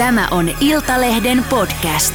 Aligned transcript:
Tämä 0.00 0.28
on 0.30 0.50
Iltalehden 0.60 1.44
podcast. 1.50 2.14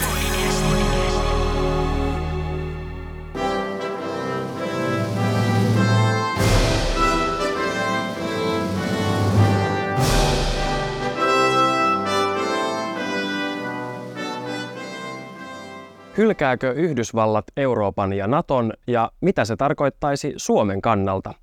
Hylkääkö 16.17 16.71
Yhdysvallat 16.71 17.45
Euroopan 17.57 18.13
ja 18.13 18.27
Naton 18.27 18.73
ja 18.87 19.11
mitä 19.21 19.45
se 19.45 19.55
tarkoittaisi 19.55 20.33
Suomen 20.37 20.81
kannalta? 20.81 21.33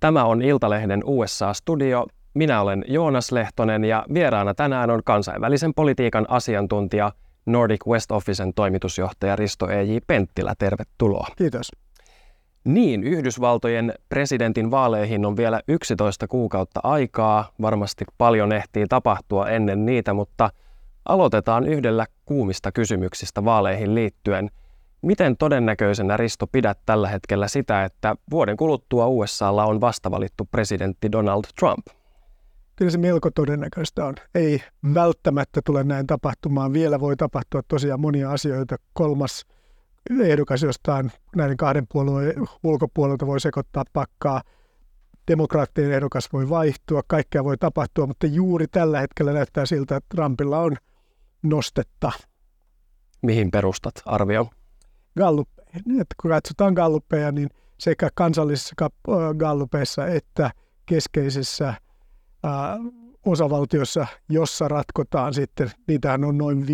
Tämä 0.00 0.24
on 0.24 0.42
Iltalehden 0.42 1.02
USA-studio 1.04 2.06
minä 2.36 2.60
olen 2.60 2.84
Joonas 2.88 3.32
Lehtonen 3.32 3.84
ja 3.84 4.04
vieraana 4.14 4.54
tänään 4.54 4.90
on 4.90 5.02
kansainvälisen 5.04 5.74
politiikan 5.74 6.26
asiantuntija 6.28 7.12
Nordic 7.46 7.86
West 7.86 8.12
Officen 8.12 8.54
toimitusjohtaja 8.54 9.36
Risto 9.36 9.70
E.J. 9.70 9.96
Penttilä. 10.06 10.54
Tervetuloa. 10.58 11.26
Kiitos. 11.36 11.70
Niin, 12.64 13.04
Yhdysvaltojen 13.04 13.94
presidentin 14.08 14.70
vaaleihin 14.70 15.26
on 15.26 15.36
vielä 15.36 15.60
11 15.68 16.28
kuukautta 16.28 16.80
aikaa. 16.82 17.52
Varmasti 17.62 18.04
paljon 18.18 18.52
ehtii 18.52 18.86
tapahtua 18.88 19.48
ennen 19.48 19.86
niitä, 19.86 20.14
mutta 20.14 20.50
aloitetaan 21.08 21.66
yhdellä 21.66 22.06
kuumista 22.24 22.72
kysymyksistä 22.72 23.44
vaaleihin 23.44 23.94
liittyen. 23.94 24.50
Miten 25.02 25.36
todennäköisenä 25.36 26.16
Risto 26.16 26.46
pidät 26.46 26.78
tällä 26.86 27.08
hetkellä 27.08 27.48
sitä, 27.48 27.84
että 27.84 28.16
vuoden 28.30 28.56
kuluttua 28.56 29.06
USAlla 29.06 29.64
on 29.64 29.80
vastavalittu 29.80 30.48
presidentti 30.50 31.12
Donald 31.12 31.44
Trump? 31.58 31.86
Kyllä 32.76 32.90
se 32.90 32.98
melko 32.98 33.30
todennäköistä 33.30 34.04
on. 34.04 34.14
Ei 34.34 34.62
välttämättä 34.94 35.60
tule 35.64 35.84
näin 35.84 36.06
tapahtumaan. 36.06 36.72
Vielä 36.72 37.00
voi 37.00 37.16
tapahtua 37.16 37.62
tosiaan 37.68 38.00
monia 38.00 38.30
asioita. 38.30 38.76
Kolmas 38.92 39.44
ehdokas 40.20 40.62
jostain 40.62 41.12
näiden 41.36 41.56
kahden 41.56 41.86
puolueen 41.92 42.34
ulkopuolelta 42.62 43.26
voi 43.26 43.40
sekoittaa 43.40 43.84
pakkaa. 43.92 44.42
Demokraattien 45.28 45.92
ehdokas 45.92 46.32
voi 46.32 46.48
vaihtua, 46.48 47.02
kaikkea 47.06 47.44
voi 47.44 47.56
tapahtua, 47.58 48.06
mutta 48.06 48.26
juuri 48.26 48.66
tällä 48.66 49.00
hetkellä 49.00 49.32
näyttää 49.32 49.66
siltä, 49.66 49.96
että 49.96 50.06
Trumpilla 50.14 50.58
on 50.58 50.76
nostetta. 51.42 52.12
Mihin 53.22 53.50
perustat 53.50 53.94
arvio? 54.04 54.50
Gallupeihin. 55.18 55.82
kun 56.22 56.30
katsotaan 56.30 56.72
galluppeja, 56.72 57.32
niin 57.32 57.48
sekä 57.78 58.10
kansallisissa 58.14 58.90
gallupeissa 59.36 60.06
että 60.06 60.50
keskeisissä– 60.86 61.74
osavaltiossa, 63.26 64.06
jossa 64.28 64.68
ratkotaan 64.68 65.34
sitten, 65.34 65.70
niitähän 65.86 66.24
on 66.24 66.38
noin 66.38 66.62
5-6, 66.62 66.66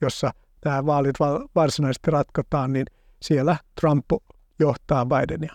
jossa 0.00 0.30
tämä 0.60 0.86
vaalit 0.86 1.16
varsinaisesti 1.54 2.10
ratkotaan, 2.10 2.72
niin 2.72 2.86
siellä 3.22 3.56
Trump 3.80 4.04
johtaa 4.58 5.06
Bidenia. 5.06 5.54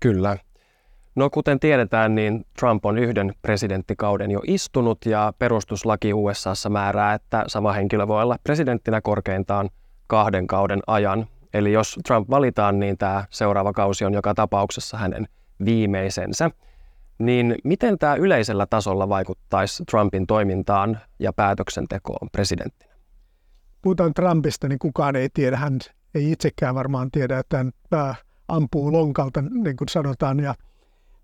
Kyllä. 0.00 0.36
No 1.14 1.30
kuten 1.30 1.60
tiedetään, 1.60 2.14
niin 2.14 2.44
Trump 2.58 2.86
on 2.86 2.98
yhden 2.98 3.34
presidenttikauden 3.42 4.30
jo 4.30 4.40
istunut 4.46 4.98
ja 5.06 5.32
perustuslaki 5.38 6.14
USAssa 6.14 6.70
määrää, 6.70 7.14
että 7.14 7.44
sama 7.46 7.72
henkilö 7.72 8.08
voi 8.08 8.22
olla 8.22 8.36
presidenttinä 8.44 9.00
korkeintaan 9.00 9.70
kahden 10.06 10.46
kauden 10.46 10.80
ajan. 10.86 11.26
Eli 11.54 11.72
jos 11.72 11.98
Trump 12.06 12.30
valitaan, 12.30 12.78
niin 12.78 12.98
tämä 12.98 13.24
seuraava 13.30 13.72
kausi 13.72 14.04
on 14.04 14.14
joka 14.14 14.34
tapauksessa 14.34 14.96
hänen 14.96 15.28
viimeisensä 15.64 16.50
niin 17.26 17.54
miten 17.64 17.98
tämä 17.98 18.14
yleisellä 18.14 18.66
tasolla 18.66 19.08
vaikuttaisi 19.08 19.84
Trumpin 19.84 20.26
toimintaan 20.26 21.00
ja 21.18 21.32
päätöksentekoon 21.32 22.28
presidenttinä? 22.32 22.92
Puhutaan 23.82 24.14
Trumpista, 24.14 24.68
niin 24.68 24.78
kukaan 24.78 25.16
ei 25.16 25.28
tiedä. 25.34 25.56
Hän 25.56 25.78
ei 26.14 26.32
itsekään 26.32 26.74
varmaan 26.74 27.10
tiedä, 27.10 27.38
että 27.38 27.56
hän 27.56 27.72
ampuu 28.48 28.92
lonkalta, 28.92 29.42
niin 29.42 29.76
kuin 29.76 29.88
sanotaan. 29.88 30.40
Ja, 30.40 30.54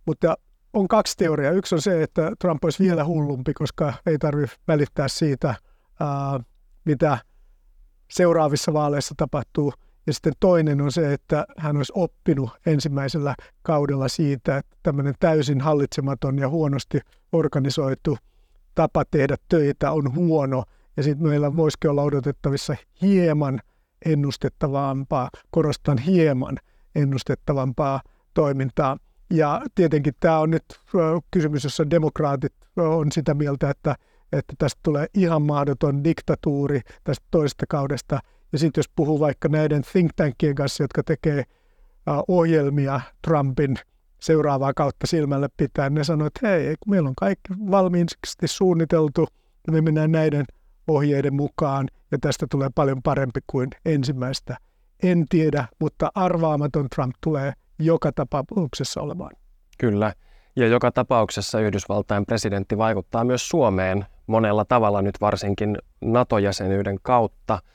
mutta 0.06 0.36
on 0.72 0.88
kaksi 0.88 1.16
teoriaa. 1.16 1.52
Yksi 1.52 1.74
on 1.74 1.82
se, 1.82 2.02
että 2.02 2.32
Trump 2.38 2.64
olisi 2.64 2.84
vielä 2.84 3.04
hullumpi, 3.04 3.54
koska 3.54 3.94
ei 4.06 4.18
tarvitse 4.18 4.56
välittää 4.68 5.08
siitä, 5.08 5.54
mitä 6.84 7.18
seuraavissa 8.10 8.72
vaaleissa 8.72 9.14
tapahtuu– 9.16 9.72
ja 10.08 10.12
sitten 10.14 10.32
toinen 10.40 10.80
on 10.80 10.92
se, 10.92 11.12
että 11.12 11.46
hän 11.56 11.76
olisi 11.76 11.92
oppinut 11.96 12.50
ensimmäisellä 12.66 13.34
kaudella 13.62 14.08
siitä, 14.08 14.56
että 14.56 14.76
tämmöinen 14.82 15.14
täysin 15.20 15.60
hallitsematon 15.60 16.38
ja 16.38 16.48
huonosti 16.48 17.00
organisoitu 17.32 18.18
tapa 18.74 19.04
tehdä 19.10 19.36
töitä 19.48 19.92
on 19.92 20.14
huono. 20.14 20.64
Ja 20.96 21.02
sitten 21.02 21.28
meillä 21.28 21.56
voisikin 21.56 21.90
olla 21.90 22.02
odotettavissa 22.02 22.76
hieman 23.02 23.60
ennustettavampaa, 24.04 25.30
korostan 25.50 25.98
hieman 25.98 26.56
ennustettavampaa 26.94 28.00
toimintaa. 28.34 28.96
Ja 29.30 29.62
tietenkin 29.74 30.14
tämä 30.20 30.38
on 30.38 30.50
nyt 30.50 30.64
kysymys, 31.30 31.64
jossa 31.64 31.90
demokraatit 31.90 32.54
on 32.76 33.12
sitä 33.12 33.34
mieltä, 33.34 33.70
että, 33.70 33.96
että 34.32 34.54
tästä 34.58 34.80
tulee 34.82 35.06
ihan 35.14 35.42
mahdoton 35.42 36.04
diktatuuri 36.04 36.80
tästä 37.04 37.26
toisesta 37.30 37.64
kaudesta– 37.68 38.20
ja 38.52 38.58
sitten 38.58 38.78
jos 38.78 38.90
puhuu 38.96 39.20
vaikka 39.20 39.48
näiden 39.48 39.82
think 39.92 40.10
tankien 40.16 40.54
kanssa, 40.54 40.84
jotka 40.84 41.02
tekee 41.02 41.44
ohjelmia 42.28 43.00
Trumpin 43.26 43.76
seuraavaa 44.20 44.74
kautta 44.74 45.06
silmälle 45.06 45.48
pitää, 45.56 45.90
ne 45.90 46.04
sanoo, 46.04 46.26
että 46.26 46.48
hei, 46.48 46.74
meillä 46.86 47.08
on 47.08 47.14
kaikki 47.16 47.54
valmiiksi 47.70 48.16
suunniteltu 48.44 49.26
ja 49.66 49.72
me 49.72 49.80
mennään 49.80 50.12
näiden 50.12 50.44
ohjeiden 50.88 51.34
mukaan 51.34 51.88
ja 52.10 52.18
tästä 52.20 52.46
tulee 52.50 52.68
paljon 52.74 53.02
parempi 53.02 53.40
kuin 53.46 53.68
ensimmäistä. 53.84 54.56
En 55.02 55.24
tiedä, 55.28 55.64
mutta 55.80 56.10
arvaamaton 56.14 56.88
Trump 56.94 57.14
tulee 57.20 57.52
joka 57.78 58.12
tapauksessa 58.12 59.00
olemaan. 59.00 59.30
Kyllä. 59.78 60.12
Ja 60.56 60.66
joka 60.66 60.92
tapauksessa 60.92 61.60
Yhdysvaltain 61.60 62.26
presidentti 62.26 62.78
vaikuttaa 62.78 63.24
myös 63.24 63.48
Suomeen 63.48 64.06
monella 64.26 64.64
tavalla 64.64 65.02
nyt 65.02 65.20
varsinkin 65.20 65.78
NATO-jäsenyyden 66.00 66.98
kautta– 67.02 67.58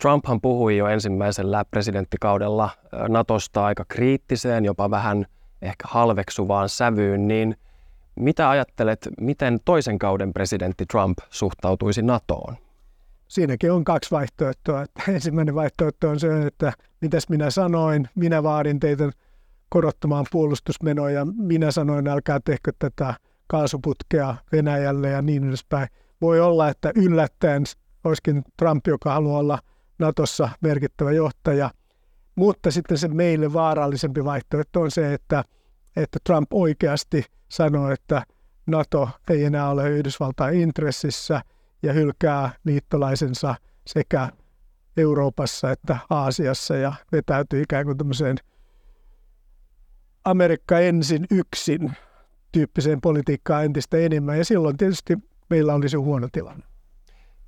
Trumphan 0.00 0.40
puhui 0.40 0.76
jo 0.76 0.86
ensimmäisellä 0.86 1.64
presidenttikaudella 1.64 2.70
Natosta 3.08 3.64
aika 3.64 3.84
kriittiseen, 3.88 4.64
jopa 4.64 4.90
vähän 4.90 5.26
ehkä 5.62 5.84
halveksuvaan 5.88 6.68
sävyyn, 6.68 7.28
niin 7.28 7.56
mitä 8.14 8.50
ajattelet, 8.50 9.08
miten 9.20 9.58
toisen 9.64 9.98
kauden 9.98 10.32
presidentti 10.32 10.86
Trump 10.86 11.18
suhtautuisi 11.30 12.02
NATOon? 12.02 12.56
Siinäkin 13.28 13.72
on 13.72 13.84
kaksi 13.84 14.10
vaihtoehtoa. 14.10 14.84
Ensimmäinen 15.14 15.54
vaihtoehto 15.54 16.08
on 16.08 16.20
se, 16.20 16.46
että 16.46 16.72
mitäs 17.00 17.28
minä 17.28 17.50
sanoin, 17.50 18.08
minä 18.14 18.42
vaadin 18.42 18.80
teitä 18.80 19.10
korottamaan 19.68 20.26
puolustusmenoja, 20.32 21.26
minä 21.36 21.70
sanoin, 21.70 22.08
älkää 22.08 22.40
tehkö 22.44 22.72
tätä 22.78 23.14
kaasuputkea 23.46 24.34
Venäjälle 24.52 25.08
ja 25.08 25.22
niin 25.22 25.48
edespäin. 25.48 25.88
Voi 26.20 26.40
olla, 26.40 26.68
että 26.68 26.92
yllättäen 26.94 27.64
olisikin 28.04 28.42
Trump, 28.58 28.86
joka 28.86 29.12
haluaa 29.12 29.38
olla 29.38 29.58
Natossa 29.98 30.48
merkittävä 30.60 31.12
johtaja. 31.12 31.70
Mutta 32.34 32.70
sitten 32.70 32.98
se 32.98 33.08
meille 33.08 33.52
vaarallisempi 33.52 34.24
vaihtoehto 34.24 34.80
on 34.80 34.90
se, 34.90 35.14
että, 35.14 35.44
että 35.96 36.18
Trump 36.24 36.52
oikeasti 36.52 37.24
sanoo, 37.48 37.90
että 37.90 38.22
NATO 38.66 39.08
ei 39.30 39.44
enää 39.44 39.70
ole 39.70 39.90
Yhdysvaltain 39.90 40.60
intressissä 40.60 41.42
ja 41.82 41.92
hylkää 41.92 42.50
liittolaisensa 42.64 43.54
sekä 43.86 44.28
Euroopassa 44.96 45.70
että 45.70 45.98
Aasiassa 46.10 46.76
ja 46.76 46.92
vetäytyy 47.12 47.62
ikään 47.62 47.84
kuin 47.84 47.98
tämmöiseen 47.98 48.36
Amerikka 50.24 50.78
ensin 50.78 51.26
yksin 51.30 51.92
tyyppiseen 52.52 53.00
politiikkaan 53.00 53.64
entistä 53.64 53.96
enemmän. 53.96 54.38
Ja 54.38 54.44
silloin 54.44 54.76
tietysti 54.76 55.18
meillä 55.50 55.74
olisi 55.74 55.96
huono 55.96 56.28
tilanne. 56.32 56.71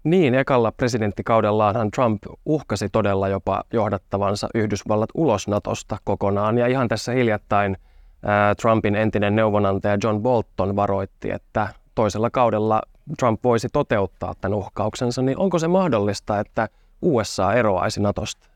Niin, 0.04 0.34
ekalla 0.34 0.72
presidenttikaudellaanhan 0.72 1.90
Trump 1.90 2.22
uhkasi 2.44 2.88
todella 2.88 3.28
jopa 3.28 3.62
johdattavansa 3.72 4.48
Yhdysvallat 4.54 5.10
ulos 5.14 5.48
Natosta 5.48 5.98
kokonaan. 6.04 6.58
Ja 6.58 6.66
ihan 6.66 6.88
tässä 6.88 7.12
hiljattain 7.12 7.76
ää, 8.22 8.54
Trumpin 8.54 8.94
entinen 8.94 9.36
neuvonantaja 9.36 9.98
John 10.04 10.22
Bolton 10.22 10.76
varoitti, 10.76 11.30
että 11.30 11.68
toisella 11.94 12.30
kaudella 12.30 12.82
Trump 13.18 13.44
voisi 13.44 13.68
toteuttaa 13.72 14.34
tämän 14.40 14.58
uhkauksensa. 14.58 15.22
Niin 15.22 15.38
onko 15.38 15.58
se 15.58 15.68
mahdollista, 15.68 16.40
että 16.40 16.68
USA 17.02 17.54
eroaisi 17.54 18.00
Natosta? 18.00 18.48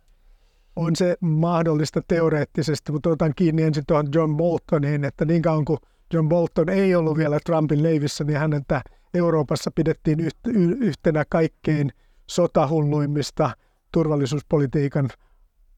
On 0.76 0.96
se 0.96 1.16
mahdollista 1.20 2.00
teoreettisesti, 2.08 2.92
mutta 2.92 3.10
otan 3.10 3.32
kiinni 3.36 3.62
ensin 3.62 3.84
tuohon 3.86 4.08
John 4.14 4.36
Boltoniin, 4.36 5.04
että 5.04 5.24
niin 5.24 5.42
kauan 5.42 5.64
kuin 5.64 5.78
John 6.12 6.28
Bolton 6.28 6.68
ei 6.68 6.94
ollut 6.94 7.18
vielä 7.18 7.38
Trumpin 7.46 7.82
leivissä, 7.82 8.24
niin 8.24 8.38
hänen 8.38 8.62
tämä 8.68 8.80
Euroopassa 9.14 9.70
pidettiin 9.74 10.18
yhtenä 10.80 11.24
kaikkein 11.28 11.92
sotahulluimmista 12.26 13.50
turvallisuuspolitiikan 13.92 15.08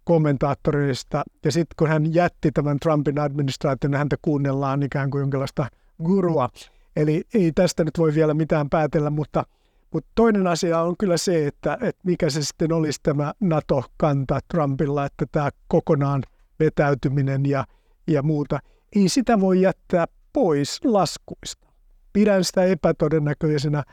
kommentaattoreista. 0.05 1.23
Ja 1.44 1.53
sitten 1.53 1.75
kun 1.79 1.88
hän 1.88 2.15
jätti 2.15 2.53
tämän 2.53 2.79
Trumpin 2.81 3.19
administraation, 3.19 3.91
niin 3.91 3.99
häntä 3.99 4.17
kuunnellaan 4.23 4.82
ikään 4.82 5.11
kuin 5.11 5.21
jonkinlaista 5.21 5.67
gurua. 6.05 6.49
Eli 6.97 7.23
ei 7.35 7.53
tästä 7.53 7.85
nyt 7.85 7.99
voi 7.99 8.15
vielä 8.15 8.35
mitään 8.35 8.71
päätellä, 8.71 9.11
mutta, 9.11 9.44
Mutta 9.93 10.11
toinen 10.15 10.47
asia 10.47 10.81
on 10.81 10.97
kyllä 10.99 11.17
se, 11.17 11.47
että, 11.47 11.79
että 11.81 12.00
mikä 12.05 12.31
se 12.31 12.43
sitten 12.43 12.73
olisi 12.73 13.00
tämä 13.03 13.33
NATO-kanta 13.41 14.41
Trumpilla, 14.49 15.06
että 15.06 15.26
tämä 15.33 15.50
kokonaan 15.69 16.23
vetäytyminen 16.61 17.47
ja, 17.47 17.65
ja 18.06 18.23
muuta. 18.23 18.59
Ei 18.97 19.09
sitä 19.09 19.41
voi 19.41 19.61
jättää 19.61 20.06
pois 20.33 20.81
laskuista. 20.85 21.69
Pidän 22.12 22.45
sitä 22.45 22.65
epätodennäköisenä. 22.65 23.85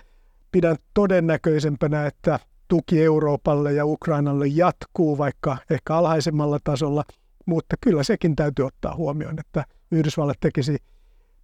Pidän 0.52 0.76
todennäköisempänä, 0.94 2.06
että 2.06 2.40
tuki 2.68 3.04
Euroopalle 3.04 3.74
ja 3.74 3.86
Ukrainalle 3.86 4.48
jatkuu, 4.48 5.18
vaikka 5.18 5.58
ehkä 5.70 5.96
alhaisemmalla 5.96 6.60
tasolla, 6.64 7.04
mutta 7.46 7.76
kyllä 7.82 8.04
sekin 8.04 8.36
täytyy 8.36 8.66
ottaa 8.66 8.96
huomioon, 8.96 9.40
että 9.40 9.66
Yhdysvallat 9.92 10.38
tekisi 10.40 10.78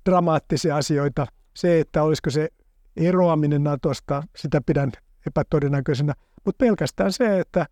dramaattisia 0.05 0.77
asioita. 0.77 1.27
Se, 1.53 1.79
että 1.79 2.03
olisiko 2.03 2.29
se 2.29 2.49
eroaminen 2.97 3.63
Natosta, 3.63 4.23
sitä 4.35 4.61
pidän 4.65 4.91
epätodennäköisenä, 5.27 6.13
mutta 6.45 6.65
pelkästään 6.65 7.11
se, 7.11 7.39
että 7.39 7.65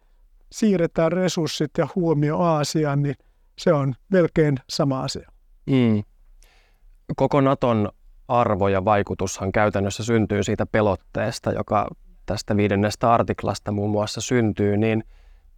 siirretään 0.52 1.12
resurssit 1.12 1.72
ja 1.78 1.88
huomio 1.96 2.38
Aasiaan, 2.38 3.04
niin 3.04 3.16
se 3.58 3.74
on 3.74 3.96
melkein 4.10 4.58
sama 4.70 5.04
asia. 5.04 5.32
Mm. 5.66 6.04
Koko 7.16 7.42
Naton 7.42 7.90
arvo 8.40 8.68
ja 8.68 8.86
vaikutushan 8.86 9.52
käytännössä 9.52 10.04
syntyy 10.04 10.44
siitä 10.44 10.66
pelotteesta, 10.66 11.52
joka 11.52 11.88
tästä 12.26 12.58
viidennestä 12.58 13.14
artiklasta 13.14 13.72
muun 13.72 13.90
muassa 13.90 14.22
syntyy, 14.22 14.78
niin 14.78 15.04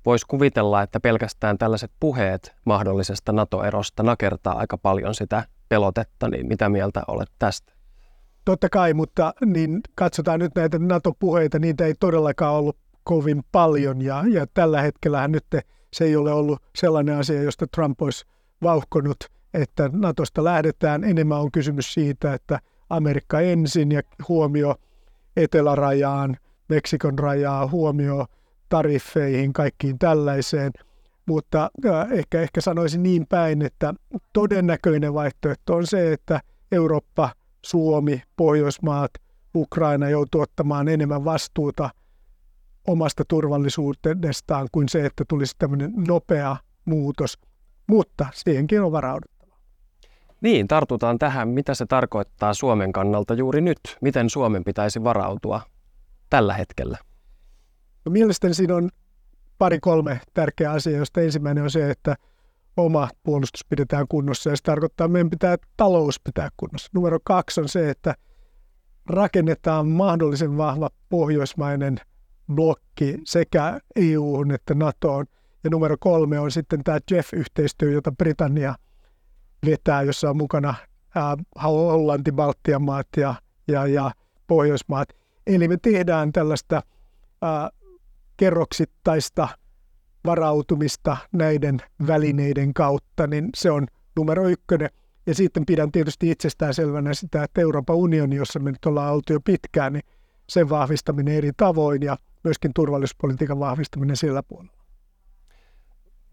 voisi 0.05 0.25
kuvitella, 0.27 0.81
että 0.81 0.99
pelkästään 0.99 1.57
tällaiset 1.57 1.91
puheet 1.99 2.55
mahdollisesta 2.65 3.31
NATO-erosta 3.31 4.03
nakertaa 4.03 4.57
aika 4.57 4.77
paljon 4.77 5.15
sitä 5.15 5.43
pelotetta, 5.69 6.27
niin 6.29 6.47
mitä 6.47 6.69
mieltä 6.69 7.01
olet 7.07 7.29
tästä? 7.39 7.73
Totta 8.45 8.69
kai, 8.69 8.93
mutta 8.93 9.33
niin 9.45 9.81
katsotaan 9.95 10.39
nyt 10.39 10.55
näitä 10.55 10.79
NATO-puheita, 10.79 11.59
niitä 11.59 11.85
ei 11.85 11.93
todellakaan 11.99 12.55
ollut 12.55 12.77
kovin 13.03 13.43
paljon 13.51 14.01
ja, 14.01 14.23
ja 14.29 14.47
tällä 14.53 14.81
hetkellä 14.81 15.27
nyt 15.27 15.45
se 15.93 16.05
ei 16.05 16.15
ole 16.15 16.31
ollut 16.31 16.61
sellainen 16.75 17.17
asia, 17.17 17.43
josta 17.43 17.67
Trump 17.67 18.01
olisi 18.01 18.25
vauhkonut, 18.63 19.17
että 19.53 19.89
Natosta 19.93 20.43
lähdetään. 20.43 21.03
Enemmän 21.03 21.39
on 21.39 21.51
kysymys 21.51 21.93
siitä, 21.93 22.33
että 22.33 22.59
Amerikka 22.89 23.41
ensin 23.41 23.91
ja 23.91 24.01
huomio 24.27 24.75
etelärajaan, 25.37 26.37
Meksikon 26.69 27.19
rajaa, 27.19 27.67
huomio 27.67 28.25
tariffeihin, 28.69 29.53
kaikkiin 29.53 29.99
tällaiseen. 29.99 30.71
Mutta 31.25 31.71
äh, 31.85 32.11
ehkä, 32.11 32.41
ehkä 32.41 32.61
sanoisin 32.61 33.03
niin 33.03 33.27
päin, 33.27 33.61
että 33.61 33.93
todennäköinen 34.33 35.13
vaihtoehto 35.13 35.75
on 35.75 35.87
se, 35.87 36.13
että 36.13 36.41
Eurooppa, 36.71 37.29
Suomi, 37.65 38.21
Pohjoismaat, 38.35 39.11
Ukraina 39.55 40.09
joutuu 40.09 40.41
ottamaan 40.41 40.87
enemmän 40.87 41.25
vastuuta 41.25 41.89
omasta 42.87 43.23
turvallisuudestaan 43.27 44.67
kuin 44.71 44.89
se, 44.89 45.05
että 45.05 45.23
tulisi 45.27 45.55
tämmöinen 45.57 45.93
nopea 46.07 46.57
muutos. 46.85 47.37
Mutta 47.87 48.27
siihenkin 48.33 48.81
on 48.81 48.91
varauduttava. 48.91 49.32
Niin, 50.43 50.67
tartutaan 50.67 51.19
tähän. 51.19 51.49
Mitä 51.49 51.73
se 51.73 51.85
tarkoittaa 51.85 52.53
Suomen 52.53 52.91
kannalta 52.91 53.33
juuri 53.33 53.61
nyt? 53.61 53.79
Miten 54.01 54.29
Suomen 54.29 54.63
pitäisi 54.63 55.03
varautua 55.03 55.61
tällä 56.29 56.53
hetkellä? 56.53 56.97
No 58.05 58.11
mielestäni 58.11 58.53
siinä 58.53 58.75
on 58.75 58.89
pari-kolme 59.57 60.21
tärkeää 60.33 60.71
asiaa, 60.71 60.99
josta 60.99 61.21
ensimmäinen 61.21 61.63
on 61.63 61.71
se, 61.71 61.89
että 61.89 62.15
oma 62.77 63.09
puolustus 63.23 63.65
pidetään 63.69 64.05
kunnossa 64.09 64.49
ja 64.49 64.55
se 64.55 64.63
tarkoittaa, 64.63 65.05
että 65.05 65.13
meidän 65.13 65.29
pitää 65.29 65.57
talous 65.77 66.19
pitää 66.23 66.49
kunnossa. 66.57 66.89
Numero 66.93 67.19
kaksi 67.23 67.61
on 67.61 67.69
se, 67.69 67.89
että 67.89 68.15
rakennetaan 69.05 69.87
mahdollisen 69.87 70.57
vahva 70.57 70.89
pohjoismainen 71.09 71.99
blokki 72.55 73.17
sekä 73.23 73.79
EU:hun 73.95 74.51
että 74.51 74.73
NATOon. 74.73 75.25
Ja 75.63 75.69
numero 75.69 75.95
kolme 75.99 76.39
on 76.39 76.51
sitten 76.51 76.83
tämä 76.83 76.99
JEF-yhteistyö, 77.11 77.91
jota 77.91 78.11
Britannia 78.11 78.75
vetää, 79.65 80.01
jossa 80.01 80.29
on 80.29 80.37
mukana 80.37 80.75
ää, 81.15 81.37
Hollanti, 81.63 82.31
Baltian 82.31 82.81
maat 82.81 83.07
ja, 83.17 83.35
ja, 83.67 83.87
ja 83.87 84.11
Pohjoismaat. 84.47 85.09
Eli 85.47 85.67
me 85.67 85.77
tehdään 85.81 86.31
tällaista 86.31 86.81
ää, 87.41 87.69
kerroksittaista 88.37 89.47
varautumista 90.25 91.17
näiden 91.31 91.77
välineiden 92.07 92.73
kautta, 92.73 93.27
niin 93.27 93.49
se 93.55 93.71
on 93.71 93.87
numero 94.15 94.47
ykkönen. 94.47 94.89
Ja 95.25 95.35
sitten 95.35 95.65
pidän 95.65 95.91
tietysti 95.91 96.31
itsestään 96.31 96.73
selvänä 96.73 97.13
sitä, 97.13 97.43
että 97.43 97.61
Euroopan 97.61 97.95
unioni, 97.95 98.35
jossa 98.35 98.59
me 98.59 98.71
nyt 98.71 98.85
ollaan 98.85 99.13
oltu 99.13 99.33
jo 99.33 99.39
pitkään, 99.39 99.93
niin 99.93 100.03
sen 100.49 100.69
vahvistaminen 100.69 101.35
eri 101.35 101.51
tavoin 101.57 102.01
ja 102.01 102.17
myöskin 102.43 102.71
turvallisuuspolitiikan 102.75 103.59
vahvistaminen 103.59 104.17
sillä 104.17 104.43
puolella. 104.43 104.82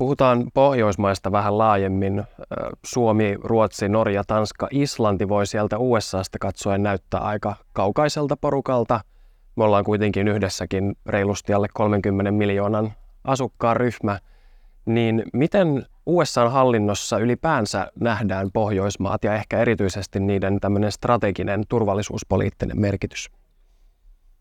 Puhutaan 0.00 0.44
Pohjoismaista 0.54 1.32
vähän 1.32 1.58
laajemmin. 1.58 2.24
Suomi, 2.84 3.36
Ruotsi, 3.44 3.88
Norja, 3.88 4.22
Tanska, 4.26 4.68
Islanti 4.70 5.28
voi 5.28 5.46
sieltä 5.46 5.78
USAsta 5.78 6.38
katsoen 6.38 6.82
näyttää 6.82 7.20
aika 7.20 7.54
kaukaiselta 7.72 8.36
porukalta– 8.36 9.00
me 9.56 9.64
ollaan 9.64 9.84
kuitenkin 9.84 10.28
yhdessäkin 10.28 10.96
reilusti 11.06 11.52
alle 11.52 11.68
30 11.74 12.30
miljoonan 12.30 12.92
asukkaan 13.24 13.76
ryhmä, 13.76 14.18
niin 14.86 15.22
miten 15.32 15.86
USA-hallinnossa 16.06 17.18
ylipäänsä 17.18 17.92
nähdään 18.00 18.50
Pohjoismaat 18.52 19.24
ja 19.24 19.34
ehkä 19.34 19.58
erityisesti 19.58 20.20
niiden 20.20 20.60
tämmöinen 20.60 20.92
strateginen 20.92 21.64
turvallisuuspoliittinen 21.68 22.80
merkitys? 22.80 23.30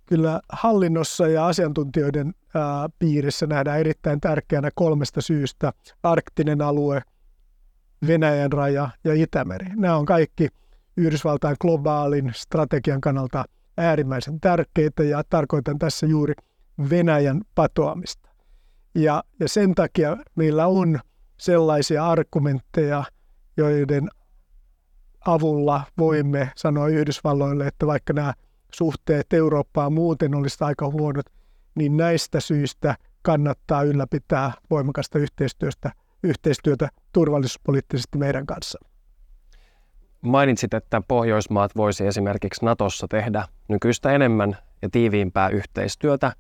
Kyllä 0.10 0.42
hallinnossa 0.52 1.28
ja 1.28 1.48
asiantuntijoiden 1.48 2.34
ää, 2.56 2.90
piirissä 3.00 3.48
nähdään 3.48 3.80
erittäin 3.80 4.22
tärkeänä 4.22 4.70
kolmesta 4.76 5.22
syystä. 5.22 5.74
Arktinen 6.04 6.62
alue, 6.62 7.02
Venäjän 8.08 8.52
raja 8.52 8.90
ja 9.04 9.14
Itämeri. 9.14 9.66
Nämä 9.76 9.98
on 9.98 10.06
kaikki 10.06 10.48
Yhdysvaltain 10.98 11.56
globaalin 11.62 12.32
strategian 12.36 13.02
kannalta– 13.02 13.46
äärimmäisen 13.80 14.40
tärkeitä 14.40 15.04
ja 15.04 15.24
tarkoitan 15.30 15.80
tässä 15.80 16.06
juuri 16.06 16.34
Venäjän 16.90 17.42
patoamista. 17.56 18.30
Ja, 18.96 19.24
ja 19.40 19.50
sen 19.50 19.76
takia 19.76 20.18
meillä 20.36 20.68
on 20.68 21.00
sellaisia 21.38 22.08
argumentteja, 22.08 23.04
joiden 23.58 24.10
avulla 25.26 25.84
voimme 25.98 26.52
sanoa 26.56 26.88
Yhdysvalloille, 26.88 27.68
että 27.68 27.88
vaikka 27.88 28.14
nämä 28.14 28.34
suhteet 28.76 29.34
Eurooppaan 29.34 29.94
muuten 29.94 30.36
olisivat 30.36 30.68
aika 30.68 30.90
huonot, 30.90 31.26
niin 31.76 31.98
näistä 31.98 32.40
syistä 32.40 32.96
kannattaa 33.22 33.84
ylläpitää 33.84 34.52
voimakasta 34.70 35.20
yhteistyöstä, 35.20 35.92
yhteistyötä 36.24 36.90
turvallisuuspoliittisesti 37.14 38.18
meidän 38.18 38.46
kanssa. 38.46 38.80
Mainitsit, 40.22 40.74
että 40.74 41.02
Pohjoismaat 41.08 41.72
voisi 41.76 42.08
esimerkiksi 42.08 42.66
Natossa 42.66 43.08
tehdä 43.08 43.48
nykyistä 43.68 44.12
enemmän 44.12 44.58
ja 44.82 44.90
tiiviimpää 44.92 45.50
yhteistyötä. 45.50 46.32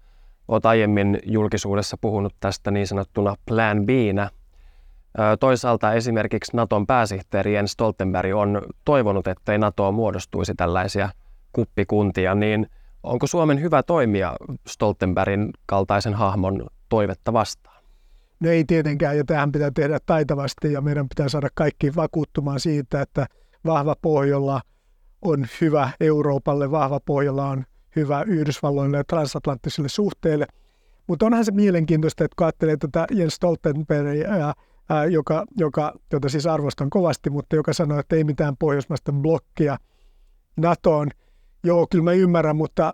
Olet 0.47 0.65
aiemmin 0.65 1.19
julkisuudessa 1.25 1.97
puhunut 2.01 2.35
tästä 2.39 2.71
niin 2.71 2.87
sanottuna 2.87 3.35
Plan 3.45 3.85
b 3.85 3.89
Toisaalta 5.39 5.93
esimerkiksi 5.93 6.55
Naton 6.55 6.87
pääsihteeri 6.87 7.53
Jens 7.53 7.71
Stoltenberg 7.71 8.35
on 8.35 8.61
toivonut, 8.85 9.27
ettei 9.27 9.57
NATOa 9.57 9.91
muodostuisi 9.91 10.55
tällaisia 10.55 11.09
kuppikuntia, 11.53 12.35
niin 12.35 12.67
onko 13.03 13.27
Suomen 13.27 13.61
hyvä 13.61 13.83
toimia 13.83 14.35
Stoltenbergin 14.67 15.49
kaltaisen 15.65 16.13
hahmon 16.13 16.67
toivetta 16.89 17.33
vastaan? 17.33 17.83
No 18.39 18.49
ei 18.49 18.63
tietenkään, 18.65 19.17
ja 19.17 19.23
tähän 19.23 19.51
pitää 19.51 19.71
tehdä 19.71 19.99
taitavasti, 20.05 20.73
ja 20.73 20.81
meidän 20.81 21.09
pitää 21.09 21.29
saada 21.29 21.47
kaikki 21.53 21.95
vakuuttumaan 21.95 22.59
siitä, 22.59 23.01
että 23.01 23.25
vahva 23.65 23.95
Pohjola 24.01 24.61
on 25.21 25.47
hyvä 25.61 25.89
Euroopalle, 25.99 26.71
vahva 26.71 26.99
Pohjola 26.99 27.49
on 27.49 27.63
hyvä 27.95 28.21
Yhdysvalloille 28.27 28.97
ja 28.97 29.03
transatlanttisille 29.03 29.89
suhteille. 29.89 30.47
Mutta 31.07 31.25
onhan 31.25 31.45
se 31.45 31.51
mielenkiintoista, 31.51 32.23
että 32.23 32.35
kun 32.37 32.45
ajattelee 32.45 32.77
tätä 32.77 33.07
Jens 33.11 33.33
Stoltenbergia, 33.33 34.53
joka, 35.09 35.45
joka, 35.57 35.93
jota 36.13 36.29
siis 36.29 36.47
arvostan 36.47 36.89
kovasti, 36.89 37.29
mutta 37.29 37.55
joka 37.55 37.73
sanoi, 37.73 37.99
että 37.99 38.15
ei 38.15 38.23
mitään 38.23 38.57
pohjoismaista 38.57 39.11
blokkia 39.11 39.77
NATOon. 40.57 41.09
Joo, 41.63 41.87
kyllä 41.91 42.03
mä 42.03 42.11
ymmärrän, 42.11 42.55
mutta 42.55 42.93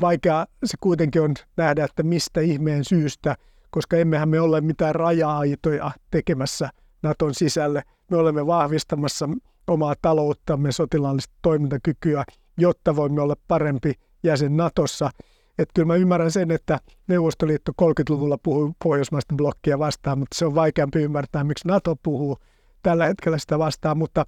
vaikea 0.00 0.46
se 0.64 0.76
kuitenkin 0.80 1.22
on 1.22 1.34
nähdä, 1.56 1.84
että 1.84 2.02
mistä 2.02 2.40
ihmeen 2.40 2.84
syystä, 2.84 3.36
koska 3.70 3.96
emmehän 3.96 4.28
me 4.28 4.40
ole 4.40 4.60
mitään 4.60 4.94
raja-aitoja 4.94 5.90
tekemässä 6.10 6.70
Naton 7.02 7.34
sisälle. 7.34 7.82
Me 8.10 8.16
olemme 8.16 8.46
vahvistamassa 8.46 9.28
omaa 9.66 9.94
talouttamme, 10.02 10.72
sotilaallista 10.72 11.34
toimintakykyä, 11.42 12.24
jotta 12.58 12.96
voimme 12.96 13.22
olla 13.22 13.36
parempi 13.48 13.92
jäsen 14.22 14.56
Natossa. 14.56 15.10
Että 15.58 15.72
kyllä 15.74 15.86
mä 15.86 15.94
ymmärrän 15.94 16.30
sen, 16.30 16.50
että 16.50 16.80
Neuvostoliitto 17.08 17.72
30-luvulla 17.82 18.38
puhui 18.42 18.72
pohjoismaisten 18.84 19.36
blokkia 19.36 19.78
vastaan, 19.78 20.18
mutta 20.18 20.38
se 20.38 20.46
on 20.46 20.54
vaikeampi 20.54 20.98
ymmärtää, 21.02 21.44
miksi 21.44 21.68
NATO 21.68 21.96
puhuu 22.02 22.38
tällä 22.82 23.06
hetkellä 23.06 23.38
sitä 23.38 23.58
vastaan. 23.58 23.98
Mutta, 23.98 24.26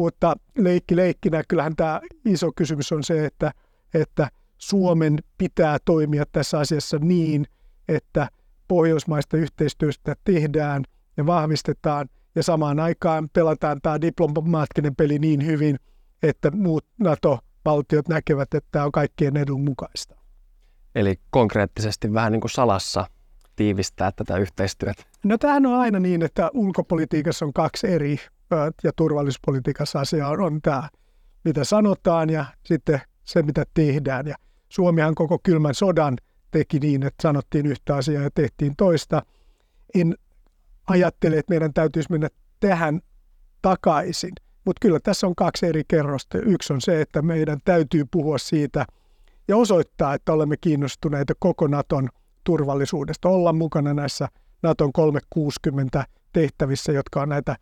mutta 0.00 0.34
leikki 0.58 0.96
leikkinä, 0.96 1.42
kyllähän 1.48 1.76
tämä 1.76 2.00
iso 2.24 2.52
kysymys 2.56 2.92
on 2.92 3.04
se, 3.04 3.26
että, 3.26 3.52
että 3.94 4.28
Suomen 4.58 5.18
pitää 5.38 5.78
toimia 5.84 6.24
tässä 6.32 6.58
asiassa 6.58 6.98
niin, 6.98 7.46
että 7.88 8.28
pohjoismaista 8.68 9.36
yhteistyöstä 9.36 10.16
tehdään 10.24 10.84
ja 11.16 11.26
vahvistetaan 11.26 12.08
ja 12.34 12.42
samaan 12.42 12.80
aikaan 12.80 13.28
pelataan 13.32 13.80
tämä 13.82 14.00
diplomaattinen 14.00 14.96
peli 14.96 15.18
niin 15.18 15.46
hyvin, 15.46 15.76
että 16.22 16.50
muut 16.50 16.86
NATO-valtiot 16.98 18.08
näkevät, 18.08 18.54
että 18.54 18.68
tämä 18.72 18.84
on 18.84 18.92
kaikkien 18.92 19.36
edun 19.36 19.64
mukaista. 19.64 20.16
Eli 20.94 21.20
konkreettisesti 21.30 22.12
vähän 22.12 22.32
niin 22.32 22.40
kuin 22.40 22.50
salassa 22.50 23.06
tiivistää 23.56 24.12
tätä 24.12 24.36
yhteistyötä? 24.36 25.02
No 25.24 25.38
tämähän 25.38 25.66
on 25.66 25.74
aina 25.74 26.00
niin, 26.00 26.22
että 26.22 26.50
ulkopolitiikassa 26.54 27.44
on 27.44 27.52
kaksi 27.52 27.86
eri 27.86 28.16
ja 28.84 28.92
turvallisuuspolitiikassa 28.96 30.00
asia 30.00 30.28
on, 30.28 30.40
on 30.40 30.62
tämä, 30.62 30.88
mitä 31.44 31.64
sanotaan 31.64 32.30
ja 32.30 32.44
sitten 32.64 33.00
se, 33.24 33.42
mitä 33.42 33.64
tehdään. 33.74 34.26
Ja 34.26 34.34
Suomihan 34.68 35.14
koko 35.14 35.38
kylmän 35.42 35.74
sodan 35.74 36.16
teki 36.50 36.78
niin, 36.78 37.02
että 37.02 37.22
sanottiin 37.22 37.66
yhtä 37.66 37.96
asiaa 37.96 38.22
ja 38.22 38.30
tehtiin 38.34 38.76
toista. 38.76 39.22
En 39.94 40.14
ajattele, 40.86 41.38
että 41.38 41.52
meidän 41.52 41.74
täytyisi 41.74 42.12
mennä 42.12 42.28
tähän 42.60 43.00
takaisin. 43.62 44.32
Mutta 44.64 44.80
kyllä 44.80 45.00
tässä 45.00 45.26
on 45.26 45.34
kaksi 45.34 45.66
eri 45.66 45.82
kerrosta. 45.88 46.38
Yksi 46.38 46.72
on 46.72 46.80
se, 46.80 47.00
että 47.00 47.22
meidän 47.22 47.58
täytyy 47.64 48.04
puhua 48.10 48.38
siitä 48.38 48.86
ja 49.48 49.56
osoittaa, 49.56 50.14
että 50.14 50.32
olemme 50.32 50.56
kiinnostuneita 50.60 51.34
koko 51.38 51.66
Naton 51.66 52.08
turvallisuudesta, 52.44 53.28
olla 53.28 53.52
mukana 53.52 53.94
näissä 53.94 54.28
Naton 54.62 54.92
360 54.92 56.04
tehtävissä, 56.32 56.92
jotka 56.92 57.22
on 57.22 57.28
näitä 57.28 57.56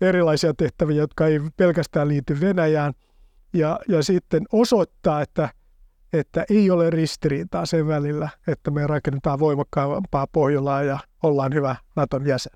erilaisia 0.00 0.54
tehtäviä, 0.54 0.96
jotka 0.96 1.26
ei 1.26 1.40
pelkästään 1.56 2.08
liity 2.08 2.40
Venäjään, 2.40 2.92
ja, 3.52 3.80
ja 3.88 4.02
sitten 4.02 4.44
osoittaa, 4.52 5.22
että, 5.22 5.48
että 6.12 6.44
ei 6.50 6.70
ole 6.70 6.90
ristiriitaa 6.90 7.66
sen 7.66 7.86
välillä, 7.86 8.28
että 8.46 8.70
me 8.70 8.86
rakennetaan 8.86 9.38
voimakkaampaa 9.38 10.26
Pohjolaa 10.26 10.82
ja 10.82 10.98
ollaan 11.22 11.54
hyvä 11.54 11.76
Naton 11.96 12.26
jäsen. 12.26 12.52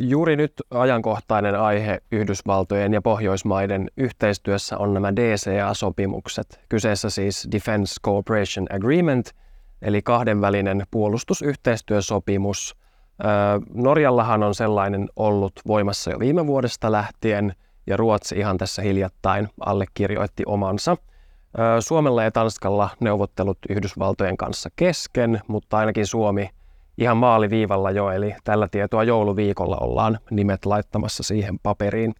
Juuri 0.00 0.36
nyt 0.36 0.52
ajankohtainen 0.70 1.60
aihe 1.60 2.00
Yhdysvaltojen 2.12 2.92
ja 2.92 3.02
Pohjoismaiden 3.02 3.90
yhteistyössä 3.96 4.78
on 4.78 4.94
nämä 4.94 5.16
DCA-sopimukset. 5.16 6.60
Kyseessä 6.68 7.10
siis 7.10 7.48
Defense 7.52 7.94
Cooperation 8.04 8.66
Agreement, 8.70 9.30
eli 9.82 10.02
kahdenvälinen 10.02 10.86
puolustusyhteistyösopimus. 10.90 12.76
Norjallahan 13.74 14.42
on 14.42 14.54
sellainen 14.54 15.08
ollut 15.16 15.52
voimassa 15.66 16.10
jo 16.10 16.18
viime 16.18 16.46
vuodesta 16.46 16.92
lähtien, 16.92 17.54
ja 17.86 17.96
Ruotsi 17.96 18.38
ihan 18.38 18.58
tässä 18.58 18.82
hiljattain 18.82 19.48
allekirjoitti 19.60 20.42
omansa. 20.46 20.96
Suomella 21.80 22.22
ja 22.22 22.30
Tanskalla 22.30 22.88
neuvottelut 23.00 23.58
Yhdysvaltojen 23.68 24.36
kanssa 24.36 24.70
kesken, 24.76 25.40
mutta 25.48 25.78
ainakin 25.78 26.06
Suomi 26.06 26.50
ihan 26.98 27.16
maaliviivalla 27.16 27.90
jo, 27.90 28.10
eli 28.10 28.34
tällä 28.44 28.68
tietoa 28.68 29.04
jouluviikolla 29.04 29.76
ollaan 29.76 30.18
nimet 30.30 30.66
laittamassa 30.66 31.22
siihen 31.22 31.58
paperiin. 31.62 32.14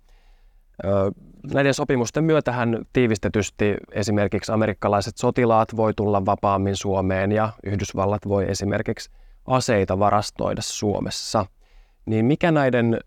Näiden 1.52 1.75
sopimusten 1.75 2.25
myötähän 2.25 2.85
tiivistetysti 2.93 3.76
esimerkiksi 3.93 4.52
amerikkalaiset 4.52 5.17
sotilaat 5.17 5.76
voi 5.76 5.95
tulla 5.95 6.26
vapaammin 6.26 6.76
Suomeen 6.76 7.33
ja 7.33 7.50
Yhdysvallat 7.64 8.28
voi 8.28 8.50
esimerkiksi 8.50 9.11
aseita 9.49 9.99
varastoida 9.99 10.62
Suomessa. 10.62 11.47
Niin 12.07 12.25
mikä 12.25 12.50
näiden 12.50 13.00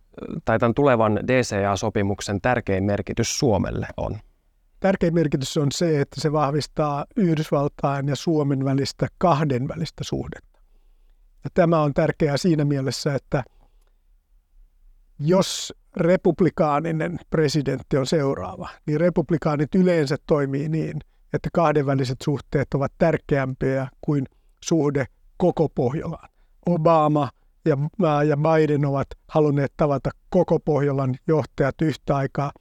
tai 0.46 0.60
tämän 0.60 0.74
tulevan 0.74 1.20
DCA-sopimuksen 1.28 2.42
tärkein 2.42 2.84
merkitys 2.84 3.40
Suomelle 3.40 3.88
on? 3.98 4.20
Tärkein 4.80 5.14
merkitys 5.14 5.58
on 5.58 5.72
se, 5.72 6.02
että 6.02 6.22
se 6.22 6.32
vahvistaa 6.32 7.06
Yhdysvaltain 7.16 8.08
ja 8.08 8.16
Suomen 8.16 8.66
välistä 8.66 9.08
kahdenvälistä 9.18 10.04
suhdetta. 10.04 10.60
Ja 11.44 11.50
tämä 11.54 11.82
on 11.82 11.94
tärkeää 11.94 12.38
siinä 12.38 12.66
mielessä, 12.66 13.16
että 13.16 13.44
jos 15.20 15.74
republikaaninen 15.98 17.20
presidentti 17.30 17.98
on 17.98 18.06
seuraava, 18.06 18.70
niin 18.86 19.00
republikaanit 19.00 19.76
yleensä 19.76 20.18
toimii 20.28 20.70
niin, 20.70 21.00
että 21.34 21.50
kahdenväliset 21.54 22.18
suhteet 22.24 22.74
ovat 22.74 22.92
tärkeämpiä 22.98 23.88
kuin 24.02 24.26
suhde 24.64 25.06
koko 25.38 25.70
Pohjolaan. 25.70 26.31
Obama 26.66 27.30
ja, 27.66 27.78
ja 28.28 28.38
Biden 28.38 28.86
ovat 28.86 29.08
halunneet 29.28 29.74
tavata 29.78 30.10
koko 30.30 30.60
Pohjolan 30.60 31.16
johtajat 31.28 31.76
yhtä 31.82 32.16
aikaa. 32.16 32.52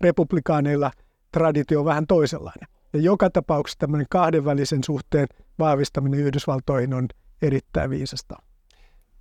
Republikaaneilla 0.00 0.90
traditio 1.32 1.78
on 1.80 1.84
vähän 1.84 2.06
toisenlainen. 2.06 2.68
Ja 2.92 3.00
joka 3.00 3.30
tapauksessa 3.30 3.78
tämmöinen 3.78 4.06
kahdenvälisen 4.10 4.84
suhteen 4.84 5.26
vahvistaminen 5.58 6.20
Yhdysvaltoihin 6.20 6.94
on 6.94 7.08
erittäin 7.42 7.90
viisasta. 7.90 8.36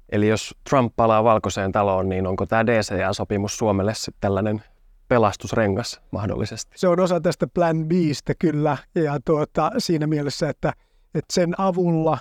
Eli 0.10 0.28
jos 0.28 0.56
Trump 0.70 0.94
palaa 0.96 1.24
valkoiseen 1.24 1.72
taloon, 1.72 2.10
niin 2.10 2.28
onko 2.28 2.46
tämä 2.46 2.66
DCA-sopimus 2.66 3.58
Suomelle 3.58 3.94
sitten 3.94 4.22
tällainen 4.22 4.64
pelastusrengas 5.08 6.02
mahdollisesti? 6.12 6.72
Se 6.76 6.88
on 6.88 7.00
osa 7.00 7.22
tästä 7.22 7.48
Plan 7.48 7.86
Bistä 7.86 8.34
kyllä, 8.40 8.78
ja 8.96 9.20
tuota, 9.26 9.72
siinä 9.78 10.08
mielessä, 10.08 10.50
että, 10.50 10.74
että 11.16 11.34
sen 11.34 11.54
avulla 11.58 12.18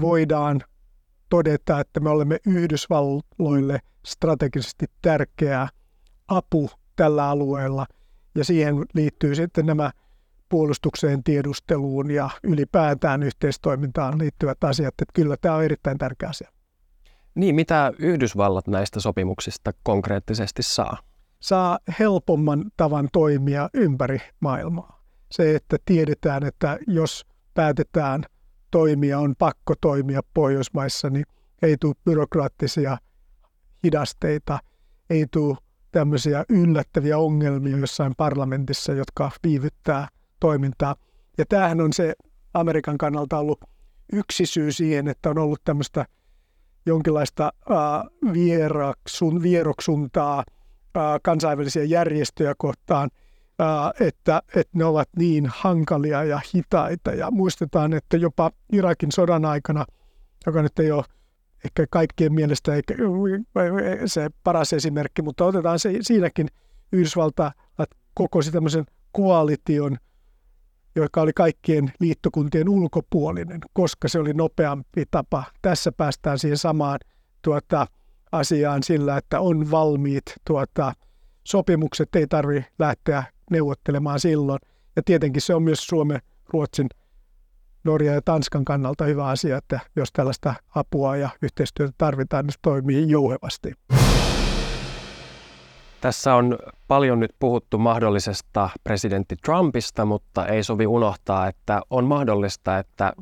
voidaan 0.00 0.60
todeta, 1.30 1.80
että 1.80 2.00
me 2.00 2.10
olemme 2.10 2.38
Yhdysvalloille 2.46 3.80
strategisesti 4.06 4.86
tärkeä 5.02 5.68
apu 6.28 6.70
tällä 6.96 7.28
alueella, 7.28 7.86
ja 8.34 8.44
siihen 8.44 8.74
liittyy 8.94 9.34
sitten 9.34 9.66
nämä 9.66 9.90
puolustukseen, 10.48 11.24
tiedusteluun 11.24 12.10
ja 12.10 12.30
ylipäätään 12.42 13.22
yhteistoimintaan 13.22 14.18
liittyvät 14.18 14.64
asiat. 14.64 14.88
Että 14.88 15.12
kyllä 15.14 15.36
tämä 15.40 15.54
on 15.54 15.64
erittäin 15.64 15.98
tärkeä 15.98 16.28
asia. 16.28 16.50
Niin, 17.34 17.54
mitä 17.54 17.92
Yhdysvallat 17.98 18.66
näistä 18.66 19.00
sopimuksista 19.00 19.72
konkreettisesti 19.82 20.62
saa? 20.62 20.98
Saa 21.40 21.78
helpomman 21.98 22.64
tavan 22.76 23.08
toimia 23.12 23.68
ympäri 23.74 24.20
maailmaa. 24.40 25.02
Se, 25.30 25.56
että 25.56 25.76
tiedetään, 25.84 26.44
että 26.44 26.78
jos 26.86 27.26
päätetään 27.54 28.24
toimia, 28.70 29.18
on 29.18 29.34
pakko 29.38 29.74
toimia 29.80 30.20
Pohjoismaissa, 30.34 31.10
niin 31.10 31.24
ei 31.62 31.76
tule 31.80 31.94
byrokraattisia 32.04 32.98
hidasteita, 33.84 34.58
ei 35.10 35.26
tule 35.32 35.56
tämmöisiä 35.92 36.44
yllättäviä 36.48 37.18
ongelmia 37.18 37.76
jossain 37.76 38.12
parlamentissa, 38.16 38.92
jotka 38.92 39.30
viivyttää– 39.44 40.08
toimintaa. 40.40 40.96
Ja 41.38 41.44
tämähän 41.46 41.80
on 41.80 41.92
se 41.92 42.14
Amerikan 42.54 42.98
kannalta 42.98 43.38
ollut 43.38 43.60
yksi 44.12 44.46
syy 44.46 44.72
siihen, 44.72 45.08
että 45.08 45.30
on 45.30 45.38
ollut 45.38 45.60
tämmöistä 45.64 46.06
jonkinlaista 46.86 47.52
vieroksuntaa 49.42 50.44
kansainvälisiä 51.22 51.84
järjestöjä 51.84 52.54
kohtaan, 52.58 53.10
että, 54.00 54.42
että 54.56 54.78
ne 54.78 54.84
ovat 54.84 55.08
niin 55.16 55.50
hankalia 55.54 56.24
ja 56.24 56.40
hitaita. 56.54 57.10
Ja 57.10 57.30
muistetaan, 57.30 57.92
että 57.92 58.16
jopa 58.16 58.50
Irakin 58.72 59.12
sodan 59.12 59.44
aikana, 59.44 59.84
joka 60.46 60.62
nyt 60.62 60.78
ei 60.78 60.92
ole 60.92 61.04
ehkä 61.64 61.86
kaikkien 61.90 62.32
mielestä 62.32 62.74
eikä 62.74 62.94
se 64.06 64.30
paras 64.44 64.72
esimerkki, 64.72 65.22
mutta 65.22 65.44
otetaan 65.44 65.78
se 65.78 65.98
siinäkin 66.00 66.48
Yhdysvalta 66.92 67.52
kokosi 68.14 68.52
tämmöisen 68.52 68.84
koalition– 69.12 69.96
joka 70.96 71.20
oli 71.20 71.32
kaikkien 71.32 71.92
liittokuntien 72.00 72.68
ulkopuolinen, 72.68 73.60
koska 73.72 74.08
se 74.08 74.18
oli 74.18 74.34
nopeampi 74.34 75.04
tapa. 75.10 75.44
Tässä 75.62 75.92
päästään 75.92 76.38
siihen 76.38 76.58
samaan 76.58 76.98
tuota, 77.42 77.86
asiaan 78.32 78.82
sillä, 78.82 79.16
että 79.16 79.40
on 79.40 79.70
valmiit 79.70 80.22
tuota, 80.46 80.92
sopimukset, 81.44 82.16
ei 82.16 82.26
tarvitse 82.26 82.70
lähteä 82.78 83.24
neuvottelemaan 83.50 84.20
silloin. 84.20 84.58
Ja 84.96 85.02
tietenkin 85.04 85.42
se 85.42 85.54
on 85.54 85.62
myös 85.62 85.86
Suomen, 85.86 86.20
Ruotsin, 86.52 86.88
Norja 87.84 88.14
ja 88.14 88.22
Tanskan 88.22 88.64
kannalta 88.64 89.04
hyvä 89.04 89.26
asia, 89.26 89.56
että 89.56 89.80
jos 89.96 90.12
tällaista 90.12 90.54
apua 90.74 91.16
ja 91.16 91.28
yhteistyötä 91.42 91.92
tarvitaan, 91.98 92.44
niin 92.44 92.52
se 92.52 92.58
toimii 92.62 93.10
jouhevasti. 93.10 93.72
Tässä 96.00 96.34
on 96.34 96.58
paljon 96.88 97.20
nyt 97.20 97.34
puhuttu 97.38 97.78
mahdollisesta 97.78 98.70
presidentti 98.84 99.36
Trumpista, 99.44 100.04
mutta 100.04 100.46
ei 100.46 100.62
sovi 100.62 100.86
unohtaa, 100.86 101.48
että 101.48 101.80
on 101.90 102.04
mahdollista, 102.04 102.78
että 102.78 103.12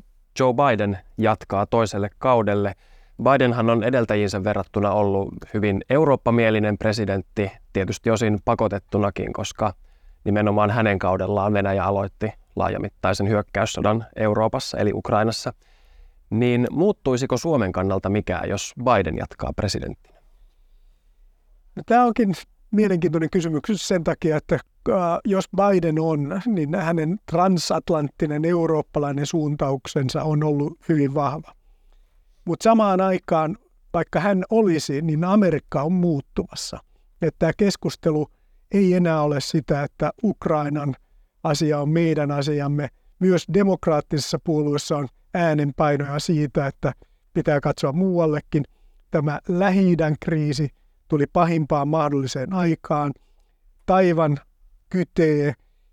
Joe 0.41 0.55
Biden 0.55 0.99
jatkaa 1.19 1.67
toiselle 1.67 2.11
kaudelle. 2.19 2.75
Bidenhan 3.23 3.71
on 3.71 3.85
edeltäjiinsä 3.85 4.45
verrattuna 4.45 4.93
ollut 4.93 5.29
hyvin 5.55 5.81
eurooppamielinen 5.91 6.79
presidentti, 6.79 7.53
tietysti 7.73 8.11
osin 8.11 8.39
pakotettunakin, 8.45 9.33
koska 9.33 9.73
nimenomaan 10.25 10.71
hänen 10.71 10.99
kaudellaan 10.99 11.53
Venäjä 11.53 11.85
aloitti 11.85 12.33
laajamittaisen 12.57 13.29
hyökkäyssodan 13.29 14.07
Euroopassa 14.17 14.79
eli 14.79 14.93
Ukrainassa. 14.95 15.53
Niin 16.31 16.67
muuttuisiko 16.71 17.37
Suomen 17.37 17.73
kannalta 17.73 18.09
mikään, 18.09 18.49
jos 18.49 18.75
Biden 18.85 19.17
jatkaa 19.17 19.53
presidenttinä? 19.57 20.19
No, 21.77 21.83
tämä 21.87 22.05
onkin 22.05 22.35
mielenkiintoinen 22.71 23.31
kysymys 23.31 23.61
sen 23.89 24.05
takia, 24.05 24.37
että 24.37 24.55
äh, 24.55 24.99
jos 25.25 25.49
Biden 25.57 26.01
on, 26.01 26.41
niin 26.47 26.75
hänen 26.75 27.19
transatlanttinen 27.31 28.45
eurooppalainen 28.45 29.27
suuntauksensa 29.27 30.23
on 30.23 30.43
ollut 30.43 30.79
hyvin 30.89 31.15
vahva. 31.15 31.53
Mutta 32.45 32.65
samaan 32.65 33.01
aikaan, 33.01 33.57
vaikka 33.95 34.21
hän 34.21 34.45
olisi, 34.51 35.03
niin 35.03 35.25
Amerikka 35.25 35.83
on 35.83 35.93
muuttumassa. 35.93 36.79
Että 37.23 37.39
tämä 37.39 37.53
keskustelu 37.57 38.29
ei 38.73 38.95
enää 38.95 39.23
ole 39.23 39.41
sitä, 39.41 39.83
että 39.83 40.11
Ukrainan 40.25 40.95
asia 41.45 41.81
on 41.81 41.89
meidän 41.89 42.31
asiamme. 42.31 42.89
Myös 43.19 43.45
demokraattisessa 43.55 44.39
puolueessa 44.45 44.97
on 44.97 45.09
äänenpainoja 45.35 46.19
siitä, 46.19 46.67
että 46.67 46.93
pitää 47.35 47.61
katsoa 47.61 47.93
muuallekin. 47.93 48.65
Tämä 49.11 49.41
lähi 49.49 49.97
kriisi 50.21 50.69
tuli 51.09 51.27
pahimpaan 51.33 51.89
mahdolliseen 51.89 52.53
aikaan. 52.53 53.13
Taivan 53.87 54.39
kytee, 54.91 55.53